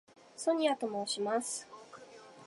[0.35, 1.69] ソニアと申します。